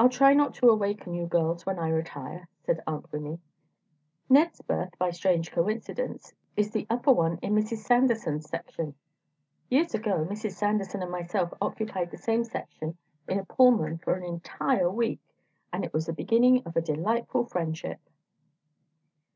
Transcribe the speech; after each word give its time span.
"I'll 0.00 0.08
try 0.08 0.34
not 0.34 0.52
to 0.54 0.68
awaken 0.68 1.14
you, 1.14 1.26
girls, 1.28 1.64
when 1.64 1.78
I 1.78 1.90
retire," 1.90 2.48
said 2.66 2.82
Aunt 2.88 3.12
Winnie. 3.12 3.38
"Ned's 4.28 4.60
berth, 4.62 4.98
by 4.98 5.10
a 5.10 5.12
strange 5.12 5.52
coincidence, 5.52 6.32
is 6.56 6.72
the 6.72 6.88
upper 6.90 7.12
one 7.12 7.38
in 7.40 7.54
Mrs. 7.54 7.84
Sanderson's 7.86 8.48
section. 8.50 8.96
Years 9.68 9.94
ago, 9.94 10.26
Mrs. 10.28 10.54
Sanderson 10.54 11.04
and 11.04 11.12
myself 11.12 11.54
occupied 11.62 12.10
the 12.10 12.18
same 12.18 12.42
section 12.42 12.96
in 13.28 13.38
a 13.38 13.44
Pullman 13.44 13.98
for 13.98 14.14
an 14.16 14.24
entire 14.24 14.90
week, 14.90 15.20
and 15.72 15.84
it 15.84 15.92
was 15.92 16.06
the 16.06 16.12
beginning 16.12 16.64
of 16.66 16.74
a 16.76 16.80
delightful 16.80 17.44
friendship." 17.44 18.00